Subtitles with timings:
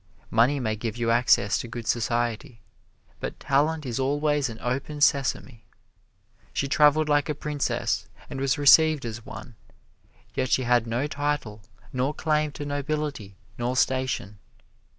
[0.31, 2.59] Money may give you access to good society,
[3.19, 5.63] but talent is always an open sesame.
[6.53, 9.53] She traveled like a princess and was received as one,
[10.33, 11.61] yet she had no title
[11.93, 14.39] nor claim to nobility nor station.